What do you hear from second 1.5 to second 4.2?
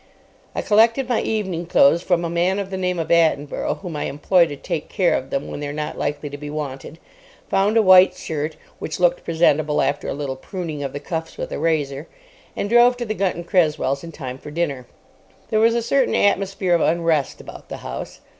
clothes from a man of the name of Attenborough, whom I